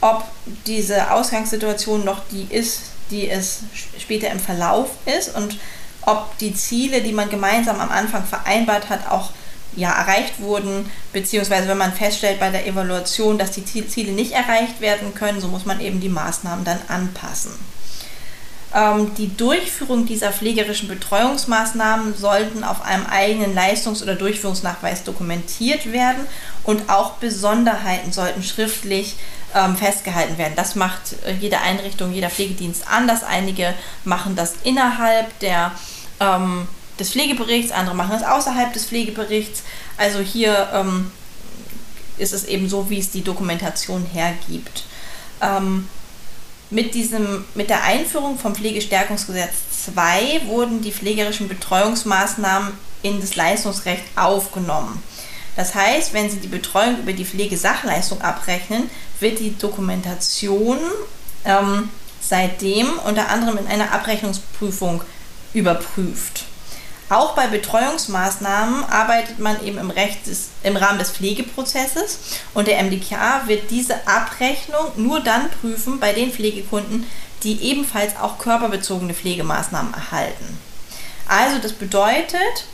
ob 0.00 0.24
diese 0.66 1.10
Ausgangssituation 1.10 2.04
noch 2.04 2.20
die 2.30 2.46
ist, 2.54 2.82
die 3.10 3.28
es 3.28 3.60
später 3.98 4.30
im 4.30 4.40
Verlauf 4.40 4.90
ist 5.06 5.34
und 5.34 5.58
ob 6.02 6.38
die 6.38 6.54
Ziele, 6.54 7.02
die 7.02 7.12
man 7.12 7.28
gemeinsam 7.28 7.80
am 7.80 7.90
Anfang 7.90 8.24
vereinbart 8.24 8.88
hat, 8.88 9.10
auch 9.10 9.30
ja, 9.76 9.92
erreicht 9.92 10.40
wurden, 10.40 10.90
beziehungsweise 11.12 11.68
wenn 11.68 11.78
man 11.78 11.92
feststellt 11.92 12.40
bei 12.40 12.50
der 12.50 12.66
Evaluation, 12.66 13.38
dass 13.38 13.50
die 13.50 13.64
Ziele 13.64 14.12
nicht 14.12 14.32
erreicht 14.32 14.80
werden 14.80 15.14
können, 15.14 15.40
so 15.40 15.48
muss 15.48 15.66
man 15.66 15.80
eben 15.80 16.00
die 16.00 16.08
Maßnahmen 16.08 16.64
dann 16.64 16.80
anpassen. 16.88 17.52
Ähm, 18.78 19.12
die 19.16 19.36
Durchführung 19.36 20.06
dieser 20.06 20.30
pflegerischen 20.30 20.88
Betreuungsmaßnahmen 20.88 22.14
sollten 22.16 22.62
auf 22.62 22.82
einem 22.82 23.06
eigenen 23.06 23.52
Leistungs- 23.54 24.02
oder 24.02 24.14
Durchführungsnachweis 24.14 25.02
dokumentiert 25.02 25.90
werden 25.90 26.26
und 26.62 26.88
auch 26.88 27.14
Besonderheiten 27.14 28.12
sollten 28.12 28.42
schriftlich 28.42 29.16
ähm, 29.54 29.76
festgehalten 29.76 30.38
werden. 30.38 30.52
Das 30.54 30.76
macht 30.76 31.14
äh, 31.26 31.32
jede 31.40 31.58
Einrichtung, 31.60 32.12
jeder 32.12 32.30
Pflegedienst 32.30 32.84
anders. 32.88 33.24
Einige 33.24 33.74
machen 34.04 34.36
das 34.36 34.54
innerhalb 34.62 35.36
der, 35.40 35.72
ähm, 36.20 36.68
des 37.00 37.10
Pflegeberichts, 37.10 37.72
andere 37.72 37.96
machen 37.96 38.14
es 38.14 38.22
außerhalb 38.22 38.72
des 38.72 38.84
Pflegeberichts. 38.84 39.62
Also 39.96 40.20
hier 40.20 40.68
ähm, 40.72 41.10
ist 42.16 42.32
es 42.32 42.44
eben 42.44 42.68
so, 42.68 42.90
wie 42.90 43.00
es 43.00 43.10
die 43.10 43.24
Dokumentation 43.24 44.06
hergibt. 44.12 44.84
Ähm, 45.40 45.88
mit, 46.70 46.94
diesem, 46.94 47.44
mit 47.54 47.70
der 47.70 47.84
Einführung 47.84 48.38
vom 48.38 48.54
Pflegestärkungsgesetz 48.54 49.84
2 49.94 50.42
wurden 50.46 50.82
die 50.82 50.92
pflegerischen 50.92 51.48
Betreuungsmaßnahmen 51.48 52.72
in 53.02 53.20
das 53.20 53.36
Leistungsrecht 53.36 54.04
aufgenommen. 54.16 55.02
Das 55.56 55.74
heißt, 55.74 56.12
wenn 56.12 56.30
Sie 56.30 56.38
die 56.38 56.48
Betreuung 56.48 57.00
über 57.00 57.12
die 57.12 57.24
Pflegesachleistung 57.24 58.22
abrechnen, 58.22 58.90
wird 59.18 59.40
die 59.40 59.56
Dokumentation 59.58 60.78
ähm, 61.44 61.90
seitdem 62.20 62.98
unter 63.06 63.28
anderem 63.28 63.58
in 63.58 63.66
einer 63.66 63.92
Abrechnungsprüfung 63.92 65.02
überprüft. 65.54 66.44
Auch 67.10 67.34
bei 67.34 67.46
Betreuungsmaßnahmen 67.46 68.84
arbeitet 68.84 69.38
man 69.38 69.64
eben 69.64 69.78
im, 69.78 69.90
Recht 69.90 70.26
des, 70.26 70.48
im 70.62 70.76
Rahmen 70.76 70.98
des 70.98 71.10
Pflegeprozesses 71.10 72.18
und 72.52 72.68
der 72.68 72.82
MDKA 72.82 73.46
wird 73.46 73.70
diese 73.70 74.06
Abrechnung 74.06 74.92
nur 74.96 75.20
dann 75.20 75.48
prüfen 75.60 76.00
bei 76.00 76.12
den 76.12 76.30
Pflegekunden, 76.30 77.06
die 77.44 77.62
ebenfalls 77.62 78.16
auch 78.16 78.38
körperbezogene 78.38 79.14
Pflegemaßnahmen 79.14 79.94
erhalten. 79.94 80.58
Also 81.26 81.58
das 81.58 81.72
bedeutet, 81.72 82.66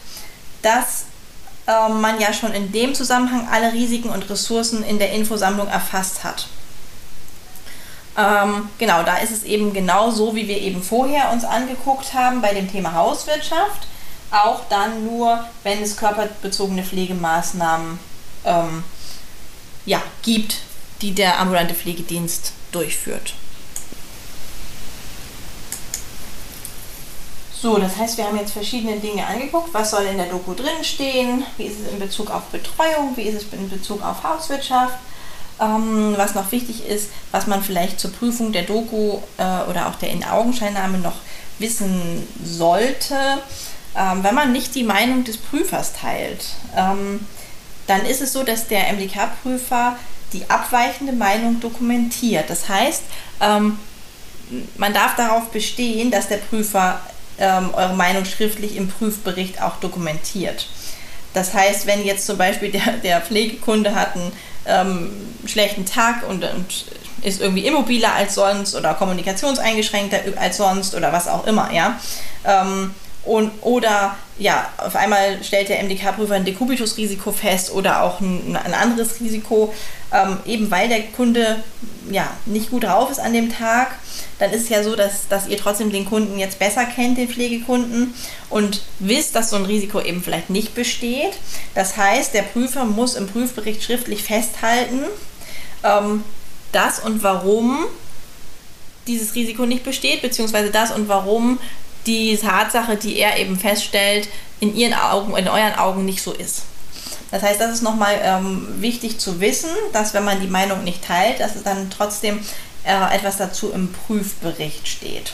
dass 0.63 1.05
äh, 1.67 1.89
man 1.89 2.21
ja 2.21 2.33
schon 2.33 2.53
in 2.53 2.73
dem 2.73 2.95
Zusammenhang 2.95 3.49
alle 3.51 3.73
Risiken 3.73 4.09
und 4.11 4.29
Ressourcen 4.29 4.83
in 4.83 4.99
der 4.99 5.13
Infosammlung 5.13 5.69
erfasst 5.69 6.25
hat. 6.25 6.49
Ähm, 8.17 8.69
genau, 8.79 9.03
da 9.03 9.17
ist 9.19 9.33
es 9.33 9.43
eben 9.45 9.73
genau 9.73 10.11
so, 10.11 10.35
wie 10.35 10.49
wir 10.49 10.59
eben 10.59 10.83
vorher 10.83 11.33
uns 11.33 11.45
angeguckt 11.45 12.15
haben 12.15 12.41
bei 12.41 12.55
dem 12.55 12.71
Thema 12.71 12.95
Hauswirtschaft 12.95 13.89
auch 14.35 14.63
dann 14.69 15.05
nur, 15.05 15.45
wenn 15.63 15.83
es 15.83 15.97
körperbezogene 15.97 16.83
Pflegemaßnahmen 16.83 17.99
ähm, 18.45 18.85
ja, 19.87 20.03
gibt, 20.23 20.57
die 21.01 21.13
der 21.13 21.39
ambulante 21.39 21.75
Pflegedienst 21.75 22.53
durchführt. 22.73 23.35
So, 27.65 27.79
das 27.79 27.97
heißt, 27.97 28.19
wir 28.19 28.27
haben 28.27 28.37
jetzt 28.37 28.53
verschiedene 28.53 28.99
Dinge 28.99 29.27
angeguckt. 29.27 29.73
Was 29.73 29.93
soll 29.93 30.05
in 30.05 30.19
der 30.19 30.27
Doku 30.27 30.53
drinstehen? 30.53 31.47
Wie 31.57 31.65
ist 31.65 31.81
es 31.81 31.91
in 31.91 31.99
Bezug 31.99 32.31
auf 32.31 32.43
Betreuung? 32.53 33.17
Wie 33.17 33.23
ist 33.23 33.43
es 33.43 33.53
in 33.59 33.71
Bezug 33.71 34.05
auf 34.05 34.23
Hauswirtschaft? 34.23 34.99
Ähm, 35.59 36.15
was 36.19 36.35
noch 36.35 36.53
wichtig 36.53 36.87
ist, 36.87 37.09
was 37.31 37.47
man 37.47 37.63
vielleicht 37.63 38.01
zur 38.01 38.13
Prüfung 38.13 38.53
der 38.53 38.65
Doku 38.65 39.19
äh, 39.39 39.71
oder 39.71 39.89
auch 39.89 39.95
der 39.95 40.11
In-Augenscheinnahme 40.11 40.99
noch 40.99 41.15
wissen 41.59 42.27
sollte. 42.45 43.17
Ähm, 43.97 44.23
wenn 44.23 44.35
man 44.35 44.53
nicht 44.53 44.75
die 44.75 44.85
Meinung 44.85 45.25
des 45.25 45.37
Prüfers 45.37 45.93
teilt, 45.93 46.45
ähm, 46.77 47.27
dann 47.87 48.05
ist 48.07 48.21
es 48.21 48.33
so, 48.33 48.43
dass 48.43 48.67
der 48.67 48.93
MDK-Prüfer 48.93 49.97
die 50.33 50.49
abweichende 50.49 51.13
Meinung 51.13 51.61
dokumentiert. 51.61 52.51
Das 52.51 52.69
heißt, 52.69 53.03
ähm, 53.41 53.79
man 54.77 54.93
darf 54.93 55.17
darauf 55.17 55.51
bestehen, 55.51 56.11
dass 56.11 56.29
der 56.29 56.39
Prüfer 56.39 57.01
ähm, 57.39 57.71
eure 57.75 57.95
Meinung 57.95 58.25
schriftlich 58.25 58.77
im 58.77 58.89
Prüfbericht 58.89 59.63
auch 59.63 59.77
dokumentiert. 59.77 60.69
Das 61.33 61.53
heißt, 61.53 61.87
wenn 61.87 62.05
jetzt 62.05 62.27
zum 62.27 62.39
Beispiel 62.39 62.71
der, 62.71 62.93
der 63.03 63.21
Pflegekunde 63.21 63.95
hat 63.95 64.15
einen 64.15 64.33
ähm, 64.67 65.11
schlechten 65.47 65.85
Tag 65.85 66.29
und, 66.29 66.45
und, 66.45 66.87
ist 67.23 67.41
irgendwie 67.41 67.67
immobiler 67.67 68.13
als 68.13 68.35
sonst 68.35 68.75
oder 68.75 68.93
kommunikationseingeschränkter 68.95 70.19
als 70.37 70.59
sonst 70.59 70.95
oder 70.95 71.11
was 71.11 71.27
auch 71.27 71.47
immer, 71.47 71.73
ja. 71.73 71.99
Ähm, 72.45 72.95
und, 73.25 73.51
oder 73.63 74.17
ja, 74.39 74.71
auf 74.77 74.97
einmal 74.97 75.43
stellt 75.43 75.69
der 75.69 75.83
MDK-Prüfer 75.83 76.35
ein 76.35 76.45
Dekubitus-Risiko 76.45 77.33
fest 77.33 77.73
oder 77.73 78.03
auch 78.03 78.21
ein, 78.21 78.57
ein 78.57 78.75
anderes 78.75 79.21
Risiko, 79.21 79.73
ähm, 80.13 80.39
eben 80.45 80.71
weil 80.71 80.89
der 80.89 81.03
Kunde 81.03 81.63
ja, 82.11 82.31
nicht 82.45 82.71
gut 82.71 82.85
drauf 82.85 83.11
ist 83.11 83.21
an 83.21 83.33
dem 83.33 83.53
Tag. 83.53 83.93
Dann 84.39 84.51
ist 84.51 84.65
es 84.65 84.69
ja 84.69 84.83
so, 84.83 84.97
dass, 84.97 85.29
dass 85.29 85.47
ihr 85.47 85.57
trotzdem 85.57 85.91
den 85.91 86.05
Kunden 86.05 86.39
jetzt 86.39 86.59
besser 86.59 86.85
kennt, 86.85 87.17
den 87.17 87.29
Pflegekunden, 87.29 88.15
und 88.51 88.83
wisst, 88.99 89.35
dass 89.35 89.51
so 89.51 89.57
ein 89.57 89.65
Risiko 89.65 90.01
eben 90.01 90.23
vielleicht 90.23 90.51
nicht 90.51 90.75
besteht. 90.75 91.33
Das 91.75 91.97
heißt, 91.97 92.35
der 92.35 92.43
Prüfer 92.43 92.85
muss 92.85 93.15
im 93.15 93.27
Prüfbericht 93.27 93.83
schriftlich 93.83 94.23
festhalten, 94.23 95.05
ähm, 95.83 96.25
das 96.73 96.99
und 96.99 97.23
warum 97.23 97.87
dieses 99.07 99.35
Risiko 99.35 99.67
nicht 99.67 99.85
besteht, 99.85 100.23
beziehungsweise 100.23 100.71
das 100.71 100.91
und 100.91 101.09
warum 101.09 101.59
die 102.07 102.37
Tatsache, 102.37 102.97
die 102.97 103.19
er 103.19 103.39
eben 103.39 103.59
feststellt, 103.59 104.29
in 104.61 104.75
ihren 104.77 104.95
Augen, 104.95 105.37
in 105.37 105.49
euren 105.49 105.75
Augen 105.75 106.05
nicht 106.05 106.23
so 106.23 106.33
ist. 106.33 106.63
Das 107.31 107.43
heißt, 107.43 107.61
das 107.61 107.73
ist 107.73 107.83
nochmal 107.83 108.21
ähm, 108.23 108.69
wichtig 108.79 109.19
zu 109.19 109.41
wissen, 109.41 109.71
dass 109.93 110.15
wenn 110.15 110.25
man 110.25 110.41
die 110.41 110.47
Meinung 110.47 110.85
nicht 110.85 111.05
teilt, 111.05 111.41
dass 111.41 111.57
es 111.57 111.63
dann 111.65 111.91
trotzdem 111.91 112.41
äh, 112.85 113.15
etwas 113.15 113.39
dazu 113.39 113.73
im 113.73 113.93
Prüfbericht 113.93 114.87
steht. 114.87 115.33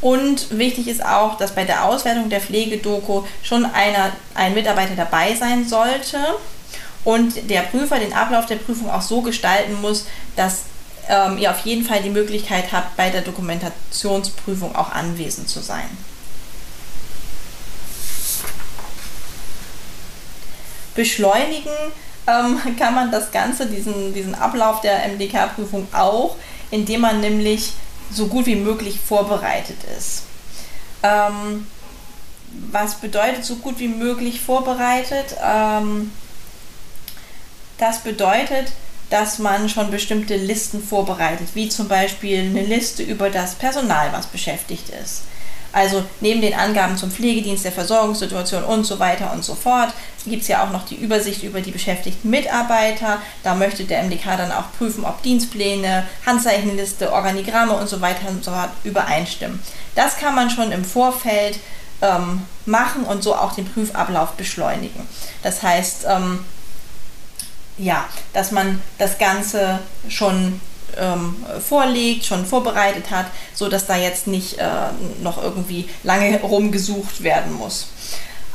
Und 0.00 0.58
wichtig 0.58 0.88
ist 0.88 1.02
auch, 1.02 1.38
dass 1.38 1.54
bei 1.54 1.64
der 1.64 1.86
Auswertung 1.86 2.28
der 2.28 2.42
Pflegedoku 2.42 3.22
schon 3.42 3.64
einer, 3.64 4.12
ein 4.34 4.52
Mitarbeiter 4.52 4.94
dabei 4.96 5.34
sein 5.34 5.66
sollte 5.66 6.18
und 7.04 7.48
der 7.48 7.62
Prüfer 7.62 7.98
den 7.98 8.12
Ablauf 8.12 8.44
der 8.44 8.56
Prüfung 8.56 8.90
auch 8.90 9.00
so 9.00 9.22
gestalten 9.22 9.80
muss, 9.80 10.06
dass 10.36 10.64
ähm, 11.08 11.38
ihr 11.38 11.50
auf 11.50 11.60
jeden 11.60 11.84
Fall 11.84 12.02
die 12.02 12.10
Möglichkeit 12.10 12.72
habt, 12.72 12.96
bei 12.96 13.10
der 13.10 13.22
Dokumentationsprüfung 13.22 14.74
auch 14.74 14.92
anwesend 14.92 15.48
zu 15.48 15.60
sein. 15.60 15.88
Beschleunigen 20.94 21.72
ähm, 22.26 22.60
kann 22.78 22.94
man 22.94 23.10
das 23.10 23.30
Ganze, 23.32 23.66
diesen, 23.66 24.14
diesen 24.14 24.34
Ablauf 24.34 24.80
der 24.80 25.08
MDK-Prüfung 25.08 25.88
auch, 25.92 26.36
indem 26.70 27.02
man 27.02 27.20
nämlich 27.20 27.72
so 28.10 28.26
gut 28.26 28.46
wie 28.46 28.56
möglich 28.56 29.00
vorbereitet 29.00 29.78
ist. 29.98 30.22
Ähm, 31.02 31.66
was 32.70 32.96
bedeutet 32.96 33.44
so 33.44 33.56
gut 33.56 33.78
wie 33.78 33.88
möglich 33.88 34.40
vorbereitet? 34.40 35.36
Ähm, 35.42 36.12
das 37.78 37.98
bedeutet, 38.00 38.72
dass 39.10 39.38
man 39.38 39.68
schon 39.68 39.90
bestimmte 39.90 40.36
Listen 40.36 40.82
vorbereitet, 40.82 41.48
wie 41.54 41.68
zum 41.68 41.88
Beispiel 41.88 42.40
eine 42.40 42.62
Liste 42.62 43.02
über 43.02 43.30
das 43.30 43.54
Personal, 43.54 44.12
was 44.12 44.26
beschäftigt 44.26 44.88
ist. 45.02 45.22
Also 45.74 46.04
neben 46.20 46.40
den 46.40 46.54
Angaben 46.54 46.96
zum 46.96 47.10
Pflegedienst, 47.10 47.64
der 47.64 47.72
Versorgungssituation 47.72 48.62
und 48.62 48.84
so 48.84 49.00
weiter 49.00 49.32
und 49.32 49.44
so 49.44 49.56
fort 49.56 49.92
gibt 50.24 50.42
es 50.42 50.48
ja 50.48 50.64
auch 50.64 50.70
noch 50.70 50.86
die 50.86 50.94
Übersicht 50.94 51.42
über 51.42 51.60
die 51.60 51.72
beschäftigten 51.72 52.30
Mitarbeiter. 52.30 53.20
Da 53.42 53.56
möchte 53.56 53.82
der 53.84 54.04
MDK 54.04 54.36
dann 54.36 54.52
auch 54.52 54.72
prüfen, 54.78 55.04
ob 55.04 55.20
Dienstpläne, 55.22 56.06
Handzeichenliste, 56.24 57.12
Organigramme 57.12 57.72
und 57.72 57.88
so 57.88 58.00
weiter 58.00 58.28
und 58.28 58.44
so 58.44 58.52
fort 58.52 58.70
übereinstimmen. 58.84 59.60
Das 59.96 60.16
kann 60.16 60.36
man 60.36 60.48
schon 60.48 60.70
im 60.70 60.84
Vorfeld 60.84 61.58
ähm, 62.02 62.42
machen 62.66 63.02
und 63.02 63.24
so 63.24 63.34
auch 63.34 63.52
den 63.52 63.66
Prüfablauf 63.66 64.32
beschleunigen. 64.34 65.08
Das 65.42 65.62
heißt, 65.64 66.06
ähm, 66.08 66.38
ja, 67.78 68.04
dass 68.32 68.52
man 68.52 68.80
das 68.98 69.18
Ganze 69.18 69.80
schon 70.08 70.60
ähm, 70.96 71.36
vorlegt, 71.66 72.24
schon 72.24 72.46
vorbereitet 72.46 73.10
hat, 73.10 73.26
so 73.54 73.68
dass 73.68 73.86
da 73.86 73.96
jetzt 73.96 74.26
nicht 74.26 74.58
äh, 74.58 74.66
noch 75.22 75.42
irgendwie 75.42 75.88
lange 76.02 76.40
rumgesucht 76.42 77.22
werden 77.22 77.52
muss. 77.52 77.88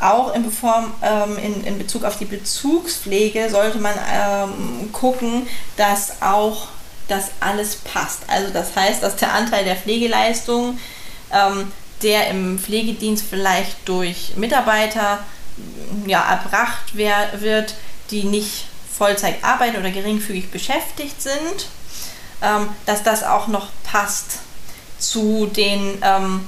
Auch 0.01 0.33
in, 0.33 0.49
Form, 0.49 0.93
ähm, 1.01 1.37
in, 1.37 1.63
in 1.65 1.77
Bezug 1.77 2.05
auf 2.05 2.17
die 2.17 2.25
Bezugspflege 2.25 3.49
sollte 3.49 3.79
man 3.79 3.93
ähm, 4.09 4.91
gucken, 4.93 5.45
dass 5.75 6.21
auch 6.21 6.69
das 7.09 7.31
alles 7.41 7.75
passt. 7.75 8.21
Also 8.27 8.53
das 8.53 8.75
heißt, 8.75 9.03
dass 9.03 9.17
der 9.17 9.33
Anteil 9.33 9.65
der 9.65 9.75
Pflegeleistung, 9.75 10.79
ähm, 11.33 11.71
der 12.01 12.29
im 12.29 12.59
Pflegedienst 12.59 13.25
vielleicht 13.29 13.75
durch 13.89 14.37
Mitarbeiter 14.37 15.19
ja, 16.05 16.21
erbracht 16.21 16.91
wer 16.93 17.41
wird, 17.41 17.75
die 18.11 18.23
nicht 18.23 18.68
Vollzeit 18.99 19.43
arbeiten 19.43 19.77
oder 19.77 19.89
geringfügig 19.89 20.51
beschäftigt 20.51 21.19
sind, 21.21 21.69
ähm, 22.41 22.69
dass 22.85 23.01
das 23.01 23.23
auch 23.23 23.47
noch 23.47 23.69
passt 23.83 24.39
zu 24.99 25.47
den 25.47 25.97
ähm, 26.01 26.47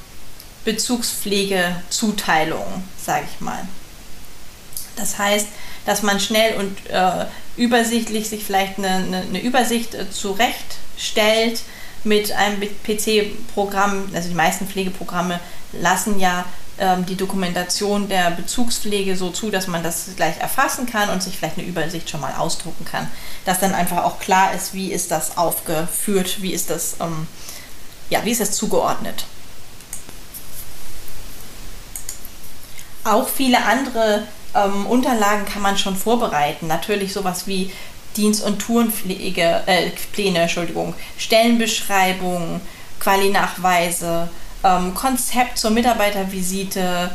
Bezugspflegezuteilungen, 0.65 2.83
sage 3.03 3.25
ich 3.33 3.41
mal. 3.41 3.67
Das 4.97 5.17
heißt, 5.17 5.47
dass 5.85 6.03
man 6.03 6.19
schnell 6.19 6.57
und 6.57 6.77
äh, 6.89 7.25
übersichtlich 7.55 8.27
sich 8.27 8.43
vielleicht 8.43 8.77
eine, 8.77 8.89
eine, 8.89 9.21
eine 9.21 9.41
Übersicht 9.41 9.95
äh, 9.95 10.11
zurechtstellt 10.11 11.61
mit 12.03 12.33
einem 12.33 12.59
PC-Programm. 12.59 14.09
Also 14.13 14.27
die 14.27 14.35
meisten 14.35 14.67
Pflegeprogramme 14.67 15.39
lassen 15.71 16.19
ja 16.19 16.43
ähm, 16.81 17.05
die 17.05 17.15
Dokumentation 17.15 18.09
der 18.09 18.31
Bezugspflege 18.31 19.15
so 19.15 19.29
zu, 19.29 19.51
dass 19.51 19.67
man 19.67 19.83
das 19.83 20.09
gleich 20.15 20.39
erfassen 20.39 20.87
kann 20.87 21.09
und 21.09 21.21
sich 21.21 21.37
vielleicht 21.37 21.57
eine 21.57 21.67
Übersicht 21.67 22.09
schon 22.09 22.19
mal 22.19 22.33
ausdrucken 22.33 22.85
kann. 22.85 23.07
Dass 23.45 23.59
dann 23.59 23.73
einfach 23.73 24.03
auch 24.03 24.19
klar 24.19 24.53
ist, 24.53 24.73
wie 24.73 24.91
ist 24.91 25.11
das 25.11 25.37
aufgeführt, 25.37 26.41
wie 26.41 26.51
ist 26.51 26.69
das, 26.69 26.97
ähm, 26.99 27.27
ja, 28.09 28.25
wie 28.25 28.31
ist 28.31 28.41
das 28.41 28.51
zugeordnet. 28.51 29.25
Auch 33.03 33.29
viele 33.29 33.63
andere 33.63 34.23
ähm, 34.55 34.85
Unterlagen 34.87 35.45
kann 35.45 35.61
man 35.61 35.77
schon 35.77 35.95
vorbereiten. 35.95 36.67
Natürlich 36.67 37.13
sowas 37.13 37.47
wie 37.47 37.71
Dienst- 38.17 38.43
und 38.43 38.59
Tourenpläne, 38.59 39.63
äh, 39.67 39.91
Entschuldigung, 40.41 40.95
Stellenbeschreibungen, 41.17 42.59
Quali-Nachweise, 42.99 44.29
ähm, 44.63 44.93
Konzept 44.93 45.57
zur 45.57 45.71
Mitarbeitervisite, 45.71 47.11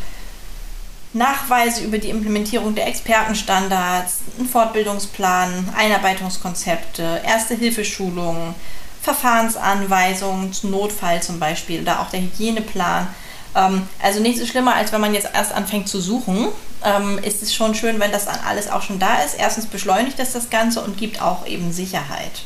Nachweise 1.12 1.82
über 1.82 1.98
die 1.98 2.10
Implementierung 2.10 2.74
der 2.74 2.88
Expertenstandards, 2.88 4.18
ein 4.38 4.46
Fortbildungsplan, 4.46 5.72
Einarbeitungskonzepte, 5.74 7.22
Erste-Hilfeschulungen, 7.24 8.54
Verfahrensanweisungen 9.02 10.52
zum 10.52 10.72
Notfall 10.72 11.22
zum 11.22 11.38
Beispiel 11.38 11.80
oder 11.80 12.00
auch 12.00 12.10
der 12.10 12.20
Hygieneplan. 12.20 13.06
Ähm, 13.54 13.88
also 14.02 14.20
nichts 14.20 14.40
ist 14.40 14.48
schlimmer, 14.48 14.74
als 14.74 14.92
wenn 14.92 15.00
man 15.00 15.14
jetzt 15.14 15.28
erst 15.32 15.52
anfängt 15.52 15.88
zu 15.88 16.00
suchen. 16.00 16.48
Ähm, 16.84 17.18
ist 17.18 17.42
es 17.42 17.54
schon 17.54 17.74
schön, 17.74 17.98
wenn 17.98 18.12
das 18.12 18.26
dann 18.26 18.38
alles 18.46 18.68
auch 18.70 18.82
schon 18.82 18.98
da 18.98 19.22
ist. 19.22 19.34
Erstens 19.38 19.66
beschleunigt 19.66 20.18
das 20.18 20.32
das 20.32 20.50
Ganze 20.50 20.82
und 20.82 20.98
gibt 20.98 21.22
auch 21.22 21.46
eben 21.46 21.72
Sicherheit. 21.72 22.42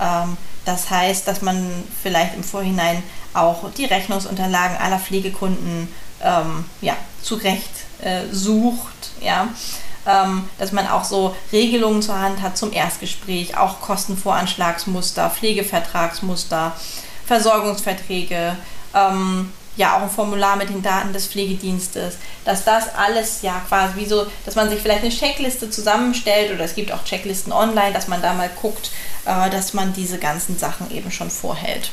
Ähm, 0.00 0.36
das 0.64 0.90
heißt, 0.90 1.26
dass 1.26 1.42
man 1.42 1.70
vielleicht 2.02 2.34
im 2.34 2.44
Vorhinein 2.44 3.02
auch 3.34 3.70
die 3.76 3.84
Rechnungsunterlagen 3.84 4.76
aller 4.76 4.98
Pflegekunden 4.98 5.88
ähm, 6.22 6.64
ja, 6.80 6.96
zurecht 7.22 7.70
äh, 8.02 8.22
sucht, 8.30 9.10
ja. 9.20 9.48
Ähm, 10.04 10.48
dass 10.58 10.72
man 10.72 10.88
auch 10.88 11.04
so 11.04 11.36
Regelungen 11.52 12.02
zur 12.02 12.18
Hand 12.18 12.42
hat 12.42 12.58
zum 12.58 12.72
Erstgespräch, 12.72 13.56
auch 13.56 13.80
Kostenvoranschlagsmuster, 13.80 15.30
Pflegevertragsmuster, 15.30 16.72
Versorgungsverträge, 17.24 18.56
ähm, 18.94 19.52
ja 19.76 19.96
auch 19.96 20.02
ein 20.02 20.10
Formular 20.10 20.56
mit 20.56 20.68
den 20.68 20.82
Daten 20.82 21.12
des 21.12 21.26
Pflegedienstes, 21.26 22.16
dass 22.44 22.64
das 22.64 22.94
alles 22.94 23.42
ja 23.42 23.62
quasi 23.66 23.96
wie 23.96 24.06
so, 24.06 24.26
dass 24.44 24.54
man 24.54 24.68
sich 24.68 24.80
vielleicht 24.80 25.02
eine 25.02 25.10
Checkliste 25.10 25.70
zusammenstellt 25.70 26.52
oder 26.52 26.64
es 26.64 26.74
gibt 26.74 26.92
auch 26.92 27.04
Checklisten 27.04 27.52
online, 27.52 27.92
dass 27.92 28.08
man 28.08 28.20
da 28.20 28.34
mal 28.34 28.50
guckt, 28.60 28.90
äh, 29.24 29.48
dass 29.50 29.72
man 29.72 29.92
diese 29.92 30.18
ganzen 30.18 30.58
Sachen 30.58 30.90
eben 30.90 31.10
schon 31.10 31.30
vorhält. 31.30 31.90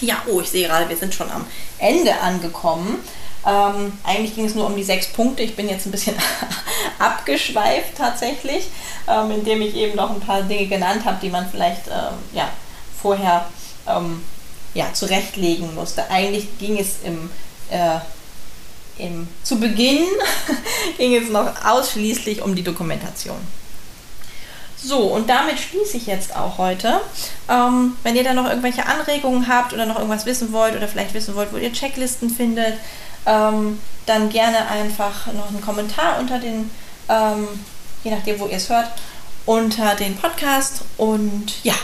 Ja, 0.00 0.22
oh, 0.26 0.40
ich 0.40 0.50
sehe 0.50 0.68
gerade, 0.68 0.88
wir 0.88 0.96
sind 0.96 1.14
schon 1.14 1.30
am 1.30 1.46
Ende 1.78 2.20
angekommen. 2.20 2.98
Ähm, 3.46 3.92
eigentlich 4.04 4.34
ging 4.34 4.46
es 4.46 4.54
nur 4.54 4.66
um 4.66 4.76
die 4.76 4.84
sechs 4.84 5.08
Punkte. 5.08 5.42
Ich 5.42 5.54
bin 5.54 5.68
jetzt 5.68 5.86
ein 5.86 5.90
bisschen 5.90 6.16
abgeschweift 6.98 7.96
tatsächlich, 7.96 8.68
ähm, 9.08 9.30
indem 9.30 9.60
ich 9.62 9.74
eben 9.74 9.96
noch 9.96 10.10
ein 10.10 10.20
paar 10.20 10.42
Dinge 10.42 10.66
genannt 10.66 11.04
habe, 11.04 11.18
die 11.20 11.30
man 11.30 11.48
vielleicht 11.48 11.88
ähm, 11.88 12.14
ja, 12.32 12.48
vorher 13.00 13.46
ähm, 13.86 14.22
ja, 14.74 14.92
zurechtlegen 14.92 15.74
musste. 15.74 16.10
Eigentlich 16.10 16.58
ging 16.58 16.78
es 16.78 16.96
im, 17.04 17.30
äh, 17.70 17.98
im, 18.98 19.28
zu 19.42 19.58
Beginn 19.58 20.04
ging 20.98 21.14
es 21.14 21.30
noch 21.30 21.64
ausschließlich 21.64 22.42
um 22.42 22.54
die 22.54 22.62
Dokumentation. 22.62 23.38
So, 24.76 24.98
und 24.98 25.30
damit 25.30 25.58
schließe 25.58 25.96
ich 25.96 26.06
jetzt 26.06 26.36
auch 26.36 26.58
heute. 26.58 27.00
Ähm, 27.48 27.96
wenn 28.02 28.16
ihr 28.16 28.24
da 28.24 28.34
noch 28.34 28.46
irgendwelche 28.46 28.84
Anregungen 28.84 29.48
habt 29.48 29.72
oder 29.72 29.86
noch 29.86 29.96
irgendwas 29.96 30.26
wissen 30.26 30.52
wollt 30.52 30.76
oder 30.76 30.88
vielleicht 30.88 31.14
wissen 31.14 31.34
wollt, 31.34 31.54
wo 31.54 31.56
ihr 31.56 31.72
Checklisten 31.72 32.28
findet, 32.28 32.74
ähm, 33.24 33.80
dann 34.04 34.28
gerne 34.28 34.68
einfach 34.68 35.32
noch 35.32 35.48
einen 35.48 35.62
Kommentar 35.62 36.18
unter 36.18 36.38
den, 36.38 36.70
ähm, 37.08 37.48
je 38.02 38.10
nachdem, 38.10 38.38
wo 38.38 38.46
ihr 38.46 38.58
es 38.58 38.68
hört, 38.68 38.90
unter 39.46 39.94
den 39.94 40.16
Podcast. 40.16 40.82
Und 40.98 41.64
ja, 41.64 41.74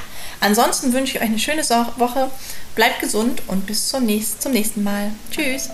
ansonsten 0.41 0.93
wünsche 0.93 1.17
ich 1.17 1.23
euch 1.23 1.29
eine 1.29 1.39
schöne 1.39 1.63
Woche. 1.97 2.31
Bleibt 2.75 3.01
gesund 3.01 3.43
und 3.47 3.67
bis 3.67 3.89
zum 3.89 4.05
nächsten, 4.05 4.53
Mal. 4.83 5.13
Tschüss. 5.31 5.71